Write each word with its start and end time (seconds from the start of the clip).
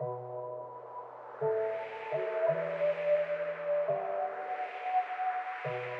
Thank 0.00 0.10
you. 5.66 5.97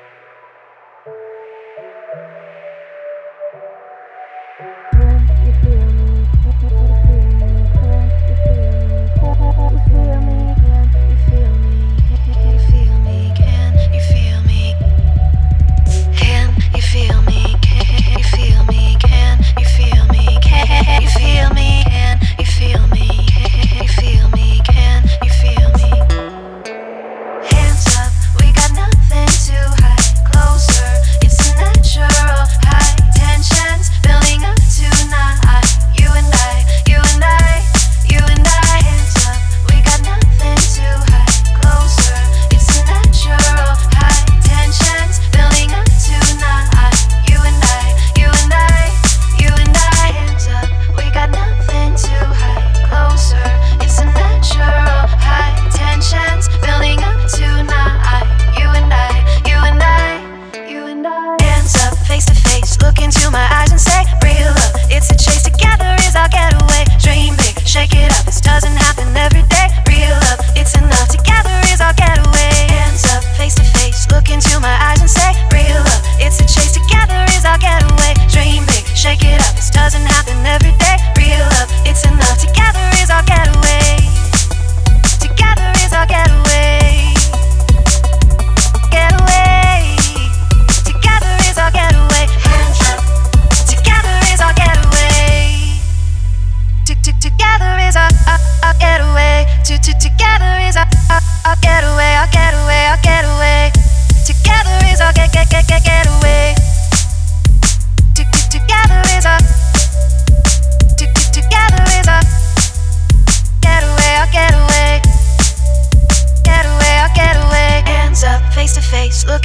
Look 62.89 63.05
into 63.05 63.31
my 63.31 63.45
eyes 63.53 63.71
and 63.71 63.79
say, 63.79 64.01
real 64.25 64.49
love. 64.49 64.73
It's 64.89 65.13
a 65.13 65.17
chase 65.21 65.45
together 65.45 65.93
is 66.09 66.17
our 66.17 66.27
getaway. 66.33 66.89
Dream 66.97 67.37
big, 67.37 67.61
shake 67.69 67.93
it 67.93 68.09
up. 68.17 68.25
This 68.25 68.41
doesn't 68.41 68.73
happen 68.73 69.15
every 69.15 69.45
day. 69.45 69.69
Real 69.85 70.17
love, 70.25 70.41
it's 70.57 70.73
enough. 70.73 71.09
Together 71.13 71.53
is 71.69 71.83
our 71.85 71.93
getaway. 71.93 72.49
Hands 72.73 73.05
up, 73.13 73.23
face 73.37 73.57
to 73.57 73.65
face. 73.77 74.09
Look 74.11 74.31
into 74.33 74.59
my 74.61 74.73
eyes 74.89 75.05
and 75.05 75.11
say, 75.11 75.37
real 75.53 75.77
love. 75.85 76.03
It's 76.17 76.41
a 76.41 76.49
chase 76.49 76.81
together 76.81 77.21
is 77.37 77.45
our 77.45 77.61
getaway. 77.61 78.17
Dream 78.33 78.65
big, 78.73 78.89
shake 78.97 79.21
it 79.21 79.37
up. 79.45 79.53
This 79.53 79.69
doesn't 79.69 80.09
happen 80.09 80.41
every 80.49 80.73
day. 80.81 80.97
Real 81.13 81.45
love, 81.61 81.69
it's 81.85 82.09
enough. 82.09 82.41
Together 82.41 82.81
is 83.05 83.11
our 83.13 83.23
getaway. 83.29 83.78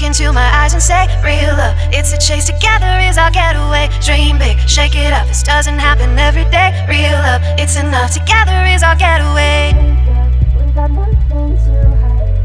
into 0.03 0.31
my 0.33 0.49
eyes 0.53 0.73
and 0.73 0.83
say, 0.83 1.07
Real 1.23 1.55
love, 1.55 1.75
it's 1.93 2.11
a 2.13 2.17
chase 2.17 2.45
together 2.45 2.99
is 3.09 3.17
our 3.17 3.31
getaway. 3.31 3.89
Dream 4.01 4.37
big, 4.37 4.57
shake 4.67 4.95
it 4.95 5.13
up, 5.13 5.27
this 5.27 5.43
doesn't 5.43 5.79
happen 5.79 6.17
every 6.19 6.45
day. 6.51 6.71
Real 6.87 7.13
love, 7.13 7.41
it's 7.57 7.77
enough 7.77 8.11
together 8.11 8.65
is 8.65 8.83
our 8.83 8.95
getaway. 8.95 9.73
We 10.57 10.71
got 10.73 10.87
to 10.87 10.93
hide. 10.93 12.42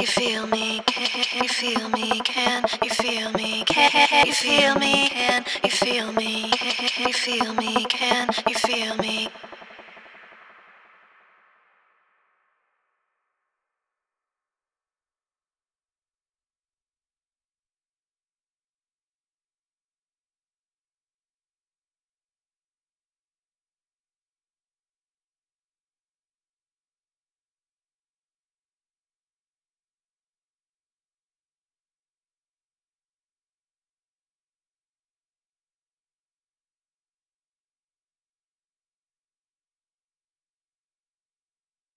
You 0.00 0.06
feel 0.06 0.46
me? 0.46 0.80
Can 0.86 1.42
you 1.42 1.48
feel 1.48 1.88
me? 1.90 2.20
Can 2.24 2.64
you 2.82 2.90
feel 2.90 3.30
me? 3.32 3.64
Can 3.64 4.26
you 4.26 4.32
feel 4.32 4.74
me? 4.74 5.08
Can 5.08 5.44
you 5.62 5.70
feel 7.12 7.54
me? 7.54 7.84
Can 7.88 8.28
you 8.48 8.54
feel 8.54 8.96
me? 8.96 9.19